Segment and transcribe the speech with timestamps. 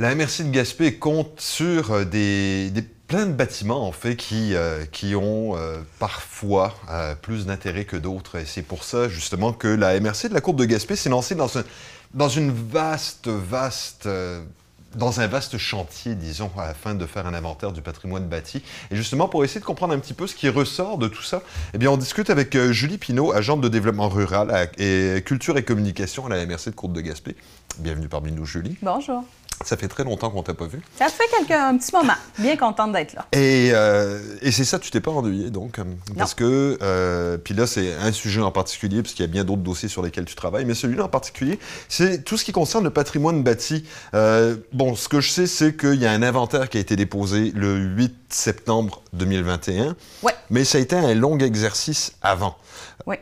[0.00, 4.54] La MRC de Gaspé compte sur euh, des, des plein de bâtiments en fait qui,
[4.54, 6.72] euh, qui ont euh, parfois
[7.20, 8.36] plus d'intérêt que d'autres.
[8.36, 11.34] Et c'est pour ça justement que la MRC de la Courbe de Gaspé s'est lancée
[11.34, 11.48] dans,
[12.14, 14.08] dans une vaste, vaste
[14.94, 18.62] dans un vaste chantier, disons, afin de faire un inventaire du patrimoine bâti.
[18.92, 21.42] Et justement, pour essayer de comprendre un petit peu ce qui ressort de tout ça,
[21.74, 26.24] eh bien, on discute avec Julie Pinault, agente de développement rural et culture et communication
[26.26, 27.36] à la MRC de Courbe de Gaspé.
[27.80, 28.76] Bienvenue parmi nous, Julie.
[28.80, 29.24] Bonjour.
[29.64, 30.80] Ça fait très longtemps qu'on t'a pas vu.
[30.96, 32.14] Ça fait quelques, un petit moment.
[32.38, 33.26] Bien contente d'être là.
[33.32, 35.78] Et, euh, et c'est ça, tu t'es pas ennuyé, donc.
[35.78, 35.84] euh,
[36.16, 39.44] Parce que, euh, puis là, c'est un sujet en particulier, parce qu'il y a bien
[39.44, 41.58] d'autres dossiers sur lesquels tu travailles, mais celui-là en particulier,
[41.88, 43.84] c'est tout ce qui concerne le patrimoine bâti.
[44.14, 46.94] Euh, bon, ce que je sais, c'est qu'il y a un inventaire qui a été
[46.96, 50.34] déposé le 8 septembre 2021, Ouais.
[50.50, 52.56] mais ça a été un long exercice avant.
[53.06, 53.16] Oui.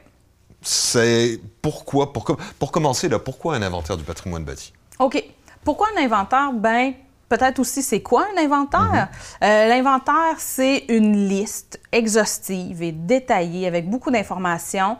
[0.62, 4.72] C'est pourquoi, pour, pour commencer, là, pourquoi un inventaire du patrimoine bâti?
[4.98, 5.22] OK.
[5.66, 6.52] Pourquoi un inventaire?
[6.52, 6.92] Ben,
[7.28, 9.08] peut-être aussi, c'est quoi un inventaire?
[9.42, 14.96] Euh, L'inventaire, c'est une liste exhaustive et détaillée avec beaucoup d'informations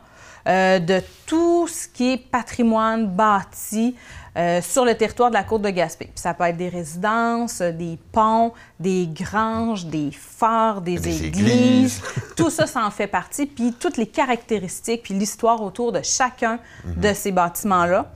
[0.49, 3.95] euh, de tout ce qui est patrimoine bâti
[4.37, 6.07] euh, sur le territoire de la côte de Gaspé.
[6.07, 11.99] Puis ça peut être des résidences, des ponts, des granges, des phares, des, Des églises.
[11.99, 12.03] églises.
[12.37, 13.47] tout ça, ça en fait partie.
[13.47, 18.11] Puis toutes les caractéristiques, puis l'histoire autour de chacun de ces bâtiments-là.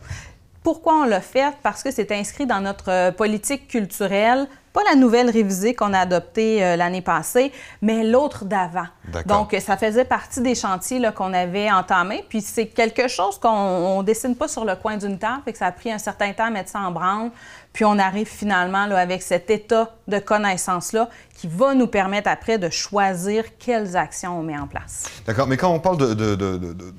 [0.63, 1.55] Pourquoi on l'a fait?
[1.63, 6.01] Parce que c'est inscrit dans notre euh, politique culturelle, pas la nouvelle révisée qu'on a
[6.01, 7.51] adoptée euh, l'année passée,
[7.83, 8.87] mais l'autre d'avant.
[9.27, 12.25] Donc, ça faisait partie des chantiers qu'on avait entamés.
[12.29, 15.59] Puis c'est quelque chose qu'on on dessine pas sur le coin d'une table, fait que
[15.59, 17.31] ça a pris un certain temps à mettre ça en branle.
[17.73, 22.59] Puis on arrive finalement là, avec cet état de connaissance-là qui va nous permettre après
[22.59, 25.05] de choisir quelles actions on met en place.
[25.25, 26.91] D'accord, mais quand on parle de, de- de- de- de-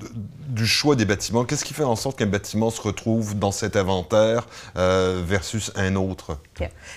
[0.47, 3.75] du choix des bâtiments, qu'est-ce qui fait en sorte qu'un bâtiment se retrouve dans cet
[3.75, 6.37] inventaire euh, versus un autre?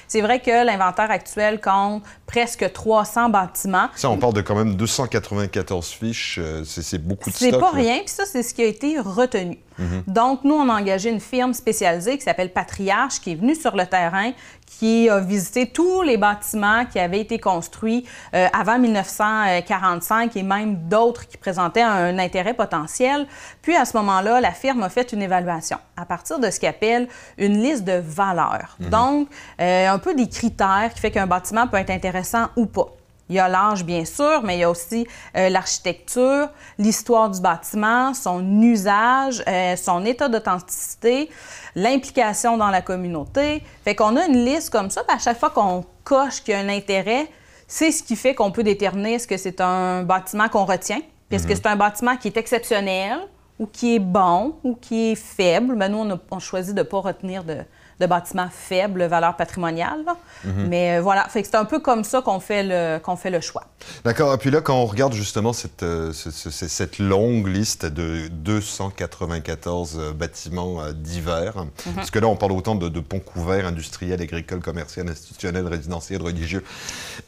[0.08, 3.89] C'est vrai que l'inventaire actuel compte presque 300 bâtiments.
[3.97, 7.98] Ça, on parle de quand même 294 fiches, euh, c'est beaucoup de C'est pas rien,
[8.01, 9.58] puis ça, c'est ce qui a été retenu.
[10.07, 13.77] Donc, nous, on a engagé une firme spécialisée qui s'appelle Patriarche, qui est venue sur
[13.77, 14.33] le terrain,
[14.79, 20.77] qui a visité tous les bâtiments qui avaient été construits euh, avant 1945 et même
[20.89, 23.27] d'autres qui présentaient un intérêt potentiel.
[23.63, 26.70] Puis, à ce moment-là, la firme a fait une évaluation à partir de ce qu'elle
[26.70, 27.08] appelle
[27.39, 28.77] une liste de valeurs.
[28.80, 29.29] Donc,
[29.61, 32.93] euh, un peu des critères qui fait qu'un bâtiment peut être intéressant ou pas.
[33.29, 36.48] Il y a l'âge, bien sûr, mais il y a aussi euh, l'architecture,
[36.79, 41.30] l'histoire du bâtiment, son usage, euh, son état d'authenticité,
[41.74, 43.63] l'implication dans la communauté.
[43.83, 46.57] Fait qu'on a une liste comme ça, puis à chaque fois qu'on coche qu'il y
[46.57, 47.29] a un intérêt,
[47.67, 51.36] c'est ce qui fait qu'on peut déterminer est-ce que c'est un bâtiment qu'on retient, puis
[51.36, 53.20] est-ce que c'est un bâtiment qui est exceptionnel
[53.58, 55.77] ou qui est bon ou qui est faible.
[55.77, 57.58] Ben, nous, on a, on choisit de ne pas retenir de,
[58.00, 60.05] de bâtiments faibles, valeur patrimoniale.
[60.05, 60.16] là.
[60.44, 63.30] Mais euh, voilà, fait que c'est un peu comme ça qu'on fait le, qu'on fait
[63.30, 63.64] le choix.
[64.05, 67.46] D'accord, et puis là, quand on regarde justement cette, euh, ce- ce- ce- cette longue
[67.46, 71.56] liste de 294 euh, bâtiments euh, divers,
[71.86, 71.94] Mhm.
[71.94, 76.22] parce que là, on parle autant de, de ponts couverts, industriels, agricoles, commerciaux, institutionnels, résidentiels,
[76.22, 76.64] religieux,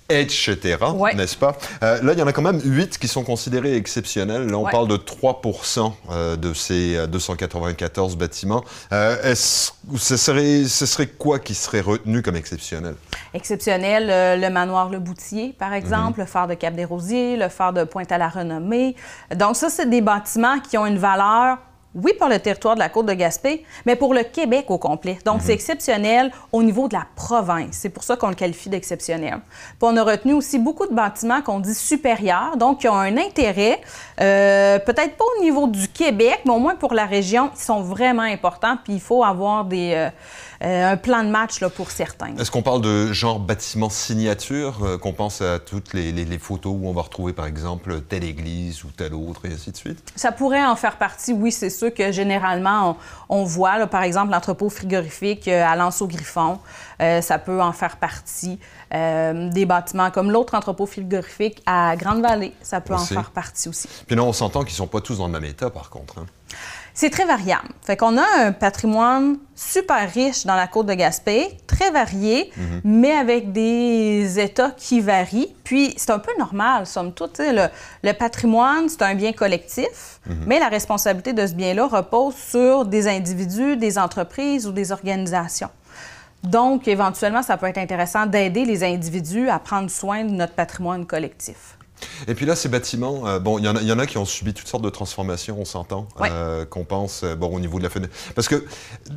[0.09, 1.15] etc., Ouais.
[1.15, 1.57] n'est-ce pas?
[1.83, 4.47] Euh, là, il y en a quand même 8 qui sont considérés exceptionnels.
[4.47, 4.71] Là, on Ouais.
[4.71, 8.65] parle de 3% euh, de ces euh, 294 bâtiments.
[8.91, 12.95] Est-ce, ce, serait, ce serait quoi qui serait retenu comme exceptionnel?
[13.35, 17.85] Exceptionnel, euh, le manoir Le Boutier, par exemple, le phare de Cap-des-Rosiers, le phare de
[17.85, 18.97] Pointe-à-la-Renommée.
[19.35, 21.59] Donc ça, c'est des bâtiments qui ont une valeur,
[21.97, 25.19] oui, pour le territoire de la côte de Gaspé, mais pour le Québec au complet.
[25.25, 27.71] Donc c'est exceptionnel au niveau de la province.
[27.73, 29.39] C'est pour ça qu'on le qualifie d'exceptionnel.
[29.79, 33.17] Puis on a retenu aussi beaucoup de bâtiments qu'on dit supérieurs, donc qui ont un
[33.17, 33.81] intérêt,
[34.21, 37.81] euh, peut-être pas au niveau du Québec, mais au moins pour la région, ils sont
[37.81, 40.11] vraiment importants, puis il faut avoir des, euh,
[40.63, 42.37] euh, un plan de match là, pour certains.
[42.39, 46.39] Est-ce qu'on parle de genre bâtiment signature, euh, qu'on pense à toutes les, les- les
[46.39, 49.77] photos où on va retrouver par exemple telle église ou telle autre et ainsi de
[49.77, 50.13] suite?
[50.17, 52.97] Ça pourrait en faire partie, oui, c'est sûr que généralement,
[53.29, 56.59] on, on voit, là, par exemple, l'entrepôt frigorifique euh, à Lanceau-Griffon,
[57.01, 58.59] euh, ça peut en faire partie.
[58.93, 63.13] Des bâtiments comme l'autre entrepôt frigorifique à Grande-Vallée, ça peut Aussi.
[63.15, 63.89] en faire partie aussi.
[64.07, 66.19] Puis là, on s'entend qu'ils sont pas tous dans le même état par contre.
[66.21, 66.27] hein.
[66.99, 67.69] C'est très variable.
[67.83, 72.51] Fait qu'on a un patrimoine super riche dans la côte de Gaspé, très varié,
[72.85, 75.55] mais avec des états qui varient.
[75.63, 77.39] Puis c'est un peu normal, somme toute.
[77.39, 77.67] Le,
[78.03, 83.09] le patrimoine, c'est un bien collectif, mais la responsabilité de ce bien-là repose sur des
[83.09, 85.71] individus, des entreprises ou des organisations.
[86.45, 91.05] Donc, éventuellement, ça peut être intéressant d'aider les individus à prendre soin de notre patrimoine
[91.05, 91.76] collectif.
[92.29, 94.69] Et puis là, ces bâtiments, euh, bon, il y, en a qui ont subi toutes
[94.69, 98.15] sortes de transformations, on s'entend, euh, qu'on pense, euh, bon, au niveau de la fenêtre.
[98.35, 98.65] Parce que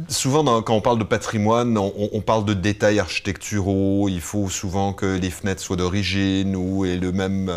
[0.07, 5.17] souvent, quand on parle de patrimoine, on, parle de détails architecturaux, il faut souvent que
[5.17, 7.51] les fenêtres soient d'origine ou aient le même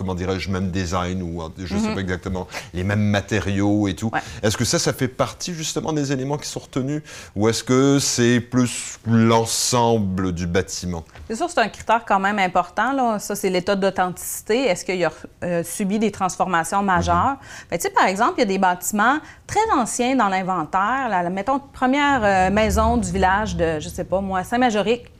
[0.00, 1.94] comment dirais-je, même design ou je ne sais mhm.
[1.94, 4.10] pas exactement, les mêmes matériaux et tout.
[4.42, 7.02] Est-ce que ça, ça fait partie justement des éléments qui sont retenus
[7.36, 11.04] ou est-ce que c'est plus l'ensemble du bâtiment?
[11.28, 12.92] C'est sûr, c'est un critère quand même important.
[12.92, 13.18] Là.
[13.18, 14.64] Ça, c'est l'état d'authenticité.
[14.64, 15.12] Est-ce qu'il a
[15.44, 17.36] euh, subi des transformations majeures?
[17.70, 21.08] Ben, tu sais, par exemple, il y a des bâtiments très anciens dans l'inventaire.
[21.10, 25.12] La, mettons, première euh, maison du village de, je sais pas moi, Saint-Majorique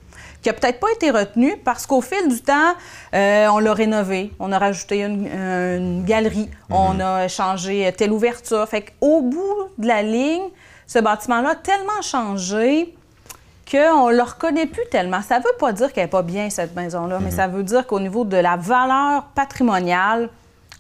[0.42, 2.74] qui n'a peut-être pas été retenu parce qu'au fil du temps,
[3.14, 6.76] euh, on l'a rénové, on a rajouté une, galerie, mhm.
[6.76, 8.66] on a changé telle ouverture.
[8.68, 10.48] Fait qu'au bout de la ligne,
[10.86, 12.94] ce bâtiment-là a tellement changé
[13.70, 15.22] qu'on ne le reconnaît plus tellement.
[15.22, 17.36] Ça ne veut pas dire qu'elle n'est pas bien, cette maison-là, mais mhm.
[17.36, 20.30] ça veut dire qu'au niveau de la valeur patrimoniale,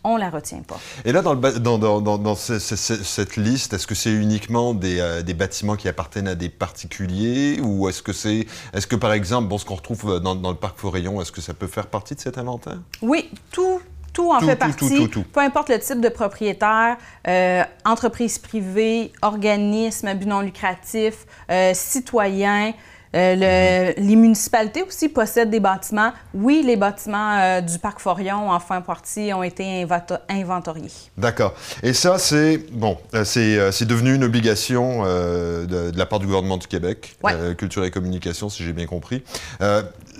[0.04, 0.78] on la retient pas.
[1.04, 6.28] Et là, dans, dans, cette liste, est-ce que c'est uniquement euh, des, bâtiments qui appartiennent
[6.28, 10.20] à des particuliers ou est-ce que c'est, est-ce que par exemple, bon, ce qu'on retrouve
[10.20, 12.78] dans, le parc Forillon, est-ce que ça peut faire partie de cet inventaire?
[13.02, 13.80] Oui, tout.
[14.12, 16.96] Tout en fait partie, peu importe le type de propriétaire,
[17.28, 22.72] euh, entreprise privée, organisme à but non lucratif, euh, citoyen,
[23.14, 26.12] euh, les municipalités aussi possèdent des bâtiments.
[26.32, 29.86] Oui, les bâtiments euh, du parc Forion en fin partie ont été
[30.28, 30.90] inventoriés.
[31.16, 31.54] D'accord.
[31.82, 36.66] Et ça, c'est bon, euh, c'est devenu une obligation de, la part du gouvernement du
[36.66, 37.16] Québec,
[37.58, 39.22] culture et communication, si j'ai bien compris.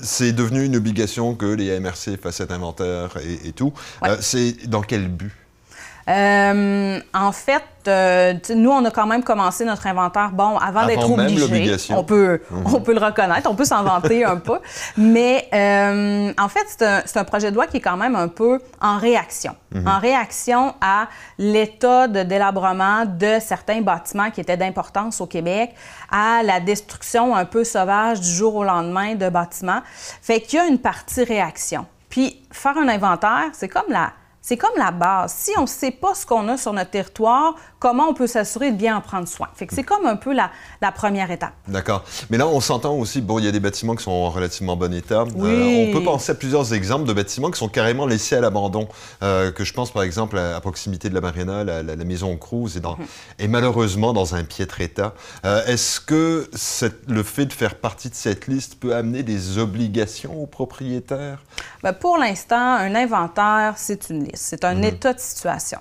[0.03, 3.73] c'est devenu une obligation que les AMRC fassent cet inventaire et, et tout.
[4.21, 5.33] c'est dans quel but?
[7.15, 11.77] En fait, euh, nous, on a quand même commencé notre inventaire, bon, avant, d'être obligé.
[11.91, 12.75] On peut, mhm.
[12.75, 14.59] on peut le reconnaître, on peut s'en vanter un peu.
[14.97, 18.61] Mais euh, en fait, c'est un, projet de loi qui est quand même un peu
[18.81, 19.55] en réaction.
[19.73, 19.89] Mhm.
[19.89, 21.09] En réaction à
[21.39, 25.75] l'état de délabrement de certains bâtiments qui étaient d'importance au Québec,
[26.11, 29.81] à la destruction un peu sauvage du jour au lendemain de bâtiments.
[30.23, 31.87] Fait qu'il y a une partie réaction.
[32.09, 34.11] Puis, faire un inventaire, c'est comme la,
[34.41, 35.33] c'est comme la base.
[35.33, 38.71] Si on ne sait pas ce qu'on a sur notre territoire, comment on peut s'assurer
[38.71, 39.49] de bien en prendre soin?
[39.55, 40.53] Fait que c'est comme un peu la,
[40.93, 41.55] première étape.
[41.67, 42.05] D'accord.
[42.29, 44.77] Mais là, on s'entend aussi, bon, il y a des bâtiments qui sont en relativement
[44.77, 45.25] bon état.
[45.39, 48.87] Euh, on peut penser à plusieurs exemples de bâtiments qui sont carrément laissés à l'abandon.
[49.23, 52.81] Euh, que je pense, par exemple, à, proximité de la marina, la, maison Cruz est,
[52.81, 53.51] dans, mhm.
[53.51, 55.15] malheureusement dans un piètre état.
[55.45, 56.51] Euh, est-ce que
[57.09, 61.39] le fait de faire partie de cette liste peut amener des obligations aux propriétaires?
[61.83, 64.85] Bien, pour l'instant, un inventaire, c'est une c'est un mhm.
[64.85, 65.79] état de situation.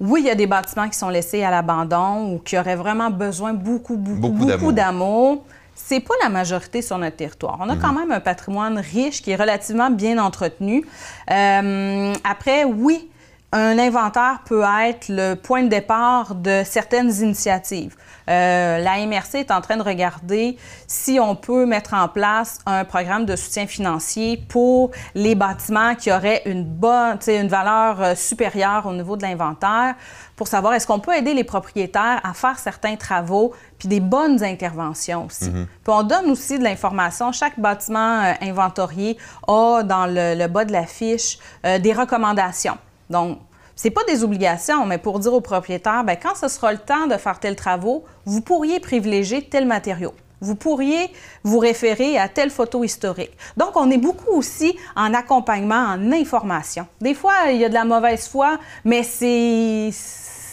[0.00, 3.10] Oui, il y a des bâtiments qui sont laissés à l'abandon ou qui auraient vraiment
[3.10, 5.44] besoin beaucoup, beaucoup, beaucoup, d'amour.
[5.74, 7.58] C'est pas la majorité sur notre territoire.
[7.60, 8.00] On a quand mhm.
[8.00, 10.86] même un patrimoine riche qui est relativement bien entretenu.
[11.30, 13.10] Euh, après, oui,
[13.52, 17.96] un inventaire peut être le point de départ de certaines initiatives.
[18.28, 20.56] Euh, la MRC est en train de regarder
[20.86, 26.12] si on peut mettre en place un programme de soutien financier pour les bâtiments qui
[26.12, 29.96] auraient une bonne, une valeur euh, supérieure au niveau de l'inventaire,
[30.36, 34.44] pour savoir est-ce qu'on peut aider les propriétaires à faire certains travaux puis des bonnes
[34.44, 35.50] interventions aussi.
[35.50, 35.66] Mhm.
[35.82, 37.32] Puis on donne aussi de l'information.
[37.32, 39.18] Chaque bâtiment euh, inventorié
[39.48, 42.76] a dans le, bas de la fiche des recommandations.
[43.10, 43.38] Donc,
[43.76, 47.06] c'est pas des obligations, mais pour dire aux propriétaires, bien, quand ce sera le temps
[47.06, 50.14] de faire tel travaux, vous pourriez privilégier tel matériau.
[50.42, 51.10] Vous pourriez
[51.42, 53.36] vous référer à telle photo historique.
[53.56, 56.86] Donc, on est beaucoup aussi en accompagnement, en information.
[57.00, 59.90] Des fois, il y a de la mauvaise foi, mais c'est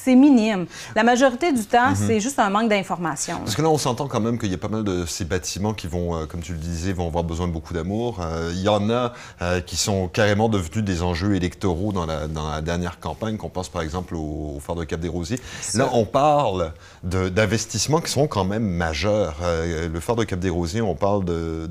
[0.07, 0.67] c'est minime.
[0.95, 1.95] La majorité du temps, mhm.
[1.95, 3.39] c'est juste un manque d'information.
[3.39, 5.73] Parce que là, on s'entend quand même qu'il y a pas mal de ces bâtiments
[5.73, 8.19] qui vont, euh, comme tu le disais, vont avoir besoin de beaucoup d'amour.
[8.21, 9.11] Euh, il y en a
[9.41, 13.49] euh, qui sont carrément devenus des enjeux électoraux dans la, dans la dernière campagne, qu'on
[13.49, 15.41] pense par exemple au, phare de Cap-des-Rosiers.
[15.73, 16.71] Là, on parle
[17.03, 19.35] d'investissements qui sont quand même majeurs.
[19.41, 21.69] le phare de Cap-des-Rosiers, on parle de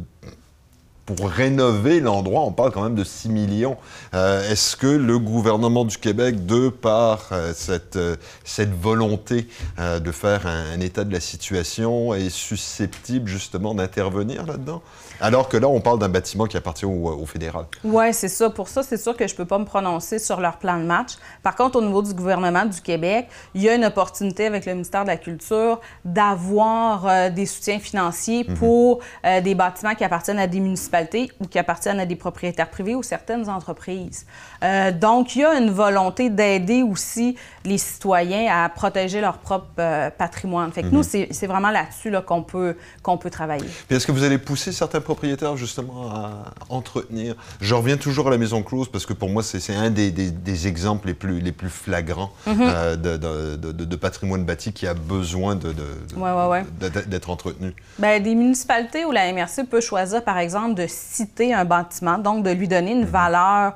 [1.06, 3.76] pour rénover l'endroit, on parle quand même de 6 millions.
[4.12, 9.46] Euh, est-ce que le gouvernement du Québec, de par euh, cette, euh, cette volonté
[9.78, 14.82] de faire un, état de la situation, est susceptible justement d'intervenir là-dedans?
[15.20, 17.66] Alors que là, on parle d'un bâtiment qui appartient au, fédéral.
[17.84, 18.50] Oui, c'est ça.
[18.50, 20.84] Pour ça, c'est sûr que je ne peux pas me prononcer sur leur plan de
[20.84, 21.12] match.
[21.42, 24.72] Par contre, au niveau du gouvernement du Québec, il y a une opportunité avec le
[24.72, 28.54] ministère de la Culture d'avoir des soutiens financiers mhm.
[28.56, 32.70] pour des bâtiments qui appartiennent à des municipalités municipalités ou qui appartiennent à des propriétaires
[32.70, 34.26] privés ou certaines entreprises.
[34.62, 39.66] Euh, donc, il y a une volonté d'aider aussi les citoyens à protéger leur propre
[39.78, 40.72] euh, patrimoine.
[40.72, 41.26] Fait que nous, mhm.
[41.30, 43.66] c'est vraiment là-dessus là, qu'on peut, qu'on peut travailler.
[43.90, 47.34] Est-ce que vous allez pousser certains propriétaires justement à entretenir?
[47.60, 50.66] Je reviens toujours à la maison close parce que pour moi, c'est un des, des,
[50.66, 52.56] exemples les plus, les plus flagrants mhm.
[52.60, 57.74] euh, de, de, de, patrimoine bâti qui a besoin d'être entretenu.
[57.98, 62.44] Bien, des municipalités où la MRC peut choisir, par exemple, de citer un bâtiment, donc
[62.44, 63.06] de lui donner une mhm.
[63.06, 63.74] valeur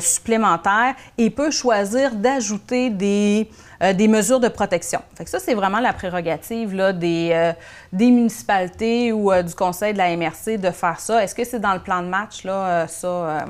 [0.00, 3.48] supplémentaire et peut choisir d'ajouter des,
[3.82, 5.00] euh, des mesures de protection.
[5.16, 7.52] Fait que ça, c'est vraiment la prérogative là, des, euh,
[7.92, 11.22] des municipalités ou euh, du conseil de la MRC de faire ça.
[11.22, 13.44] Est-ce que c'est dans le plan de match, là, ça?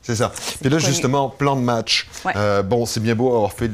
[0.00, 0.32] C'est ça.
[0.60, 2.08] Puis là, justement, plan de match.
[2.64, 3.68] bon, c'est bien beau avoir fait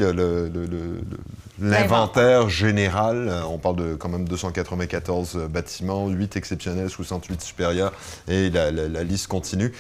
[1.61, 3.33] l'inventaire général.
[3.49, 7.93] On parle de quand même 294 bâtiments, 8 exceptionnels, 68 supérieurs,
[8.29, 8.71] et la,
[9.05, 9.73] liste continue.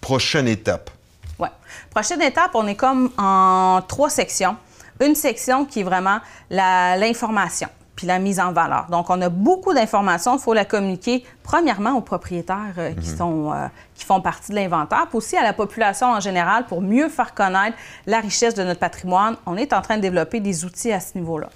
[0.00, 0.90] prochaine étape.
[1.38, 1.48] Oui.
[1.90, 4.56] Prochaine étape, on est comme en trois sections.
[5.00, 6.18] Une section qui est vraiment
[6.50, 7.68] l'information
[8.00, 8.86] puis la mise en valeur.
[8.90, 13.16] Donc, on a beaucoup d'informations, il faut la communiquer premièrement aux propriétaires euh, qui, mhm.
[13.16, 13.66] sont, euh,
[13.96, 17.34] qui font partie de l'inventaire, puis aussi à la population en général pour mieux faire
[17.34, 17.76] connaître
[18.06, 19.36] la richesse de notre patrimoine.
[19.46, 21.48] On est en train de développer des outils à ce niveau-là.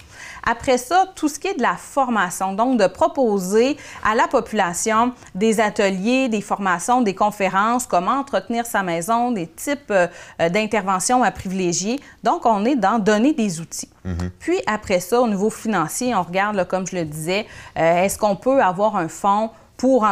[0.44, 5.12] Après ça, tout ce qui est de la formation, donc de proposer à la population
[5.36, 10.08] des ateliers, des formations, des conférences, comment entretenir sa maison, des types euh,
[10.50, 12.00] d'interventions à privilégier.
[12.24, 13.88] Donc, on est dans donner des outils.
[14.04, 14.30] Mhm.
[14.40, 17.46] Puis après ça, au niveau financier, on regarde, comme je le disais,
[17.76, 19.50] est-ce qu'on peut avoir un fonds
[19.84, 20.06] pour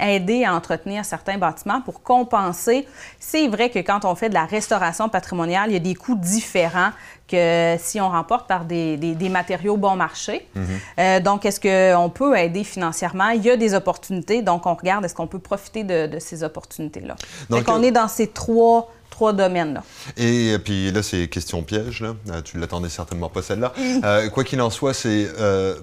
[0.00, 2.86] aider à entretenir certains bâtiments, pour compenser.
[3.18, 6.14] C'est vrai que quand on fait de la restauration patrimoniale, il y a des coûts
[6.14, 6.90] différents
[7.26, 10.46] que si on remporte par des, matériaux bon marché.
[10.54, 10.64] Mhm.
[10.98, 13.30] Euh, donc, est-ce qu'on peut aider financièrement?
[13.30, 17.16] Il y a des opportunités, donc on regarde est-ce qu'on peut profiter de, ces opportunités-là?
[17.48, 19.84] Donc, on est dans ces trois trois domaines-là.
[20.16, 22.00] Et puis là, c'est question piège.
[22.00, 22.14] Là.
[22.30, 23.72] Euh, tu l'attendais certainement pas celle-là.
[24.04, 25.28] Euh, quoi qu'il en soit, c'est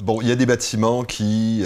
[0.02, 0.20] bon.
[0.22, 1.64] Il y a des bâtiments qui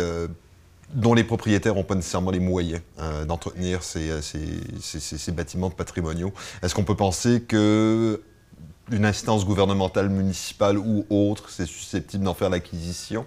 [0.96, 6.34] dont les propriétaires n'ont pas nécessairement les moyens euh, d'entretenir ces, ces, bâtiments patrimoniaux.
[6.64, 8.22] Est-ce qu'on peut penser que
[8.92, 13.26] une instance gouvernementale, municipale ou autre, c'est susceptible d'en faire l'acquisition?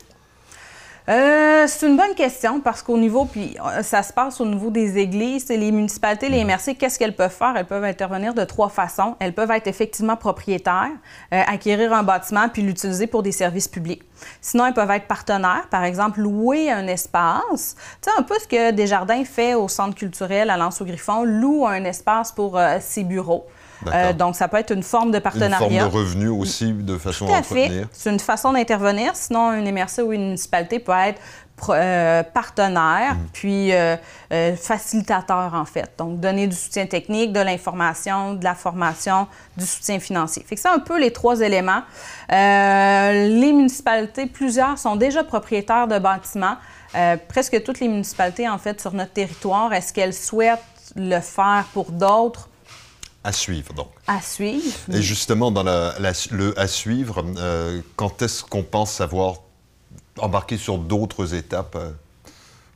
[1.08, 4.70] Euh, c'est une bonne question parce qu'au niveau, puis euh, ça se passe au niveau
[4.70, 6.50] des églises, les municipalités, les mhm.
[6.50, 7.54] MRC, qu'est-ce qu'elles peuvent faire?
[7.56, 9.16] Elles peuvent intervenir de trois façons.
[9.18, 10.90] Elles peuvent être effectivement propriétaires,
[11.32, 14.02] euh, acquérir un bâtiment puis l'utiliser pour des services publics.
[14.42, 17.76] Sinon, elles peuvent être partenaires, par exemple, louer un espace.
[18.02, 21.24] Tu sais, un peu ce que Desjardins fait au Centre culturel à Lens au Griffon,
[21.24, 23.46] loue un espace pour ses bureaux.
[23.86, 25.84] Euh, donc, ça peut être une forme de partenariat.
[25.84, 27.86] Une forme de revenu aussi, de façon Tout à, fait.
[27.92, 29.14] C'est une façon d'intervenir.
[29.14, 31.20] Sinon, une MRC ou une municipalité peut être
[31.70, 33.28] euh, partenaire, mm.
[33.32, 33.96] puis euh,
[34.56, 35.90] facilitateur, en fait.
[35.98, 40.44] Donc, donner du soutien technique, de l'information, de la formation, du soutien financier.
[40.46, 41.82] Fait que c'est un peu les trois éléments.
[42.30, 46.56] les municipalités, plusieurs sont déjà propriétaires de bâtiments.
[47.28, 50.58] presque toutes les municipalités, en fait, sur notre territoire, est-ce qu'elles souhaitent
[50.96, 52.48] le faire pour d'autres?
[53.24, 53.90] À suivre, donc.
[54.06, 54.62] À suivre.
[54.92, 59.42] Et justement, dans le à suivre, euh, quand est-ce qu'on pense savoir
[60.18, 61.90] embarquer sur d'autres étapes euh,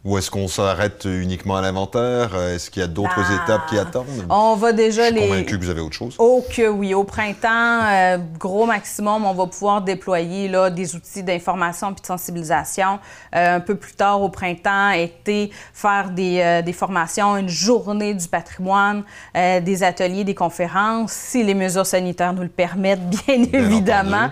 [0.04, 2.34] ou est-ce qu'on s'arrête uniquement à l'inventaire?
[2.34, 3.44] Est-ce qu'il y a d'autres ah.
[3.44, 4.06] étapes qui attendent?
[4.28, 6.16] On va déjà Je suis convaincu que vous avez autre chose.
[6.18, 6.92] Oh que oui.
[6.92, 12.06] Au printemps, euh, gros maximum, on va pouvoir déployer là, des outils d'information puis de
[12.06, 12.98] sensibilisation.
[13.36, 18.14] Euh, un peu plus tard au printemps, été, faire des, euh, des formations, une journée
[18.14, 19.04] du patrimoine,
[19.34, 24.30] des ateliers, des conférences, si les mesures sanitaires nous le permettent, bien, évidemment.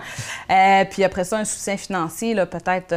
[0.89, 2.93] puis après ça, un soutien financier, peut-être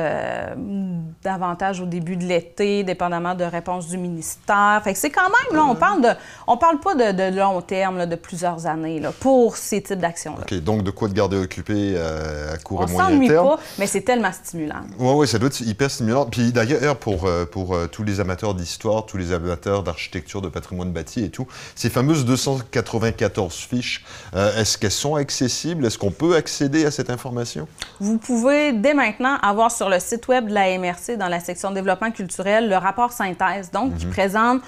[1.23, 4.81] davantage au début de l'été dépendamment de réponse du ministère.
[4.83, 6.09] Fait que c'est quand même, là, on parle de,
[6.47, 10.43] on parle pas de, long terme, de plusieurs années, là, pour ces types d'actions-là.
[10.43, 13.49] OK, donc de quoi te garder occupé euh, à court et moyen terme?
[13.49, 14.83] pas, mais c'est tellement stimulant.
[14.99, 16.27] Oui, oui, ça doit être hyper stimulant.
[16.27, 20.49] Puis d'ailleurs, pour, euh, pour euh, tous les amateurs d'histoire, tous les amateurs d'architecture, de
[20.49, 25.87] patrimoine bâti et tout, ces fameuses 294 fiches, est-ce qu'elles sont accessibles?
[25.87, 27.67] Est-ce qu'on peut accéder à cette information?
[28.01, 31.71] Vous pouvez dès maintenant avoir sur le site web de la MRC, dans la section
[31.71, 34.13] développement culturel, le rapport synthèse, donc qui mhm.
[34.13, 34.63] présente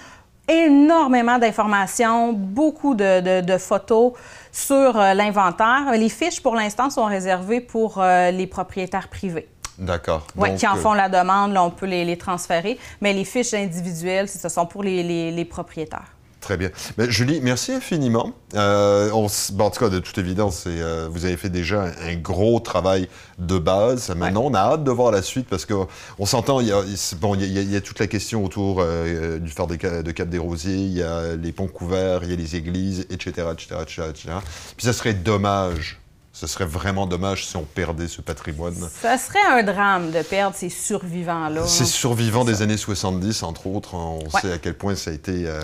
[0.49, 4.13] énormément d'informations, beaucoup de, photos
[4.53, 5.93] sur euh, l'inventaire.
[5.93, 9.49] Les fiches, pour l'instant, sont réservées pour euh, les propriétaires privés.
[9.79, 10.27] D'accord.
[10.37, 12.79] Oui, qui en font la demande, là, on peut les, transférer.
[13.01, 16.16] Mais les fiches individuelles, ce sont pour les propriétaires.
[16.47, 16.71] Très bien.
[16.97, 18.31] Ben, Julie, merci infiniment.
[18.55, 22.61] Euh, on, en tout cas, de toute évidence, euh, vous avez fait déjà un, gros
[22.61, 23.09] travail
[23.41, 24.11] de base.
[24.11, 26.85] Maintenant, on a hâte de voir la suite parce qu'on s'entend, il y, a,
[27.21, 30.77] bon, il, y a, toute la question autour euh, du phare de, Cap des Rosiers,
[30.77, 34.29] il y a les ponts couverts, il y a les églises, etc., etc., etc., etc.
[34.77, 35.99] Puis ça serait dommage
[36.37, 38.75] ce serait vraiment dommage si on perdait ce patrimoine.
[39.01, 41.67] Ça serait un drame de perdre ces survivants-là.
[41.67, 45.47] Ces survivants des années 70, entre autres, on sait à quel point ça a été,
[45.47, 45.63] euh,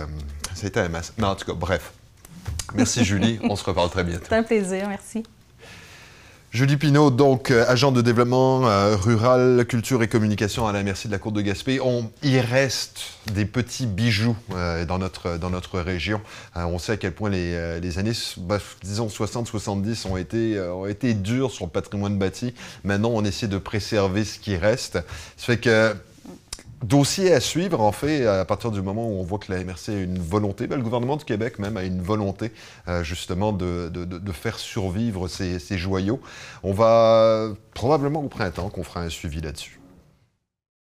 [0.64, 1.12] été un masse.
[1.18, 1.92] Non, en tout cas, bref.
[2.74, 4.24] Merci Julie, on se reparle très bientôt.
[4.28, 5.22] C'est un plaisir, merci.
[6.52, 11.06] Julie Pinault, donc euh, agent de développement euh, rural, culture et communication à la merci
[11.06, 11.80] de la Côte de Gaspé.
[11.80, 16.20] On, il reste des petits bijoux euh, dans, notre, dans notre région.
[16.54, 21.14] on sait à quel point les, les années, bah, disons 60-70 ont été, ont été
[21.14, 22.52] dures sur le patrimoine bâti.
[22.84, 24.98] Maintenant, on essaie de préserver ce qui reste.
[25.38, 25.96] Ça fait que
[26.82, 29.90] Dossier à suivre, en fait, à partir du moment où on voit que la MRC
[29.90, 32.52] a une volonté, ben, le gouvernement du Québec même a une volonté
[32.88, 33.90] euh, justement de,
[34.32, 36.20] faire survivre ces, ces joyaux.
[36.62, 39.81] On va probablement au printemps qu'on fera un suivi là-dessus.